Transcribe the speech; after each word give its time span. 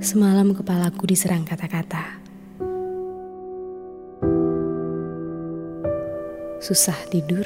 Semalam 0.00 0.56
kepalaku 0.56 1.12
diserang 1.12 1.44
kata-kata. 1.44 2.24
Susah 6.56 6.96
tidur. 7.12 7.44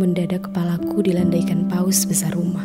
Mendadak 0.00 0.48
kepalaku 0.48 1.04
dilandaikan 1.04 1.68
paus 1.68 2.08
besar 2.08 2.32
rumah. 2.32 2.64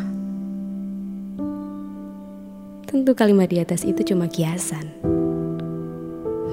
Tentu 2.88 3.12
kalimat 3.12 3.52
di 3.52 3.60
atas 3.60 3.84
itu 3.84 4.00
cuma 4.00 4.32
kiasan. 4.32 4.88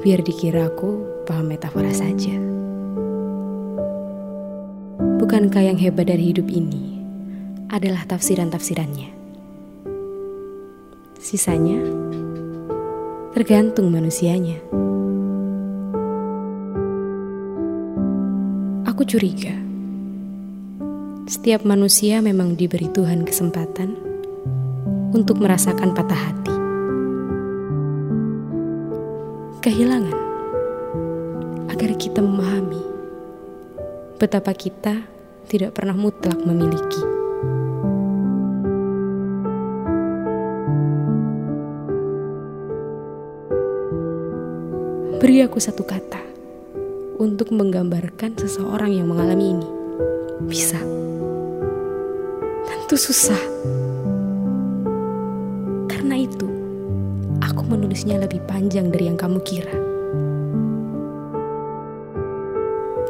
Biar 0.03 0.27
dikira 0.27 0.67
aku 0.67 1.23
paham 1.23 1.47
metafora 1.47 1.95
saja. 1.95 2.35
Bukankah 5.15 5.63
yang 5.63 5.79
hebat 5.79 6.11
dari 6.11 6.35
hidup 6.35 6.51
ini 6.51 6.99
adalah 7.71 8.03
tafsiran-tafsirannya? 8.03 9.20
Sisanya 11.21 11.77
tergantung 13.37 13.93
manusianya. 13.93 14.57
Aku 18.89 19.05
curiga, 19.05 19.53
setiap 21.29 21.61
manusia 21.61 22.25
memang 22.25 22.57
diberi 22.57 22.89
Tuhan 22.89 23.21
kesempatan 23.21 23.93
untuk 25.13 25.37
merasakan 25.37 25.93
patah 25.93 26.21
hati, 26.25 26.55
kehilangan, 29.61 30.17
agar 31.69 31.91
kita 32.01 32.17
memahami 32.17 32.81
betapa 34.17 34.57
kita 34.57 35.05
tidak 35.45 35.77
pernah 35.77 35.93
mutlak 35.93 36.41
memiliki. 36.41 37.10
Beri 45.21 45.37
aku 45.45 45.61
satu 45.61 45.85
kata 45.85 46.17
untuk 47.21 47.53
menggambarkan 47.53 48.41
seseorang 48.41 48.89
yang 48.89 49.05
mengalami 49.05 49.53
ini. 49.53 49.69
Bisa. 50.49 50.81
Tentu 52.65 52.97
susah. 52.97 53.37
Karena 55.85 56.17
itu, 56.17 56.49
aku 57.37 57.61
menulisnya 57.69 58.17
lebih 58.17 58.41
panjang 58.49 58.89
dari 58.89 59.13
yang 59.13 59.17
kamu 59.21 59.37
kira. 59.45 59.77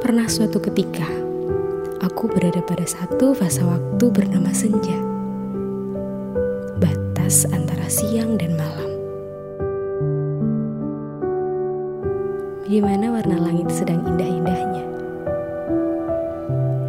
Pernah 0.03 0.27
suatu 0.27 0.59
ketika, 0.59 1.07
aku 2.03 2.27
berada 2.27 2.59
pada 2.59 2.83
satu 2.83 3.31
fase 3.31 3.63
waktu 3.63 4.05
bernama 4.11 4.51
senja. 4.51 4.99
Batas 6.75 7.47
antara 7.47 7.87
siang 7.87 8.35
dan 8.35 8.59
malam. 8.59 8.90
Di 12.61 12.77
mana 12.77 13.09
warna 13.09 13.41
langit 13.41 13.73
sedang 13.73 14.05
indah-indahnya. 14.05 14.85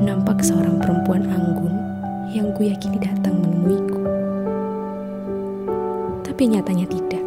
Nampak 0.05 0.45
seorang 0.45 0.77
perempuan 0.77 1.25
anggun 1.33 1.73
yang 2.29 2.53
ku 2.53 2.61
yakini 2.69 3.01
datang 3.01 3.41
menemuiku. 3.41 4.01
Tapi 6.29 6.43
nyatanya 6.53 6.85
tidak. 6.93 7.25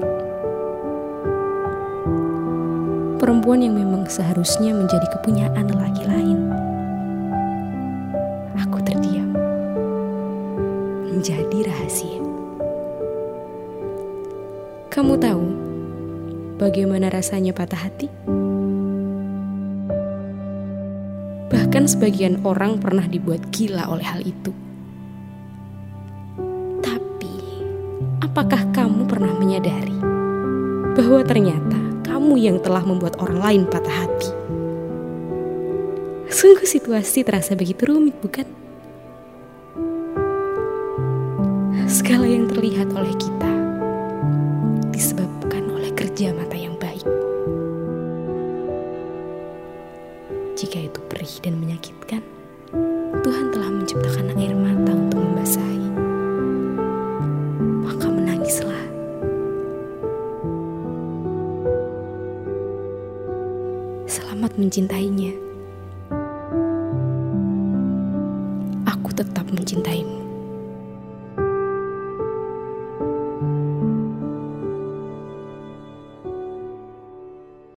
Perempuan 3.17 3.65
yang 3.65 3.73
memang 3.73 4.05
seharusnya 4.05 4.77
menjadi 4.77 5.09
kepunyaan 5.17 5.65
lelaki 5.65 6.03
lain. 6.05 6.39
Aku 8.61 8.77
terdiam. 8.85 9.33
Menjadi 11.09 11.65
rahasia. 11.65 12.21
Kamu 14.93 15.17
tahu 15.17 15.64
bagaimana 16.55 17.11
rasanya 17.11 17.51
patah 17.51 17.79
hati? 17.87 18.07
Bahkan 21.51 21.83
sebagian 21.87 22.41
orang 22.47 22.79
pernah 22.79 23.05
dibuat 23.05 23.51
gila 23.51 23.91
oleh 23.91 24.07
hal 24.07 24.23
itu. 24.23 24.51
Tapi, 26.79 27.35
apakah 28.23 28.71
kamu 28.71 29.07
pernah 29.07 29.31
menyadari 29.35 29.95
bahwa 30.95 31.19
ternyata 31.27 31.79
kamu 32.07 32.39
yang 32.39 32.57
telah 32.63 32.83
membuat 32.83 33.19
orang 33.19 33.39
lain 33.39 33.63
patah 33.67 34.07
hati? 34.07 34.31
Sungguh 36.31 36.67
situasi 36.67 37.23
terasa 37.23 37.53
begitu 37.53 37.87
rumit, 37.87 38.17
bukan? 38.19 38.47
Segala 41.85 42.27
yang 42.27 42.49
terlihat 42.49 42.91
oleh 42.91 43.13
kita 43.15 43.34
kerja 46.15 46.31
mata 46.31 46.55
yang 46.55 46.79
baik. 46.79 47.03
Jika 50.55 50.87
itu 50.87 50.99
perih 51.11 51.35
dan 51.43 51.59
menyakitkan, 51.59 52.23
Tuhan 53.19 53.51
telah 53.51 53.67
menciptakan 53.67 54.31
air 54.39 54.55
mata 54.55 54.95
untuk 54.95 55.19
membasahi. 55.19 55.89
Maka 57.83 58.07
menangislah. 58.07 58.85
Selamat 64.07 64.55
mencintainya. 64.55 65.35
Aku 68.87 69.11
tetap 69.11 69.51
mencintaimu. 69.51 70.04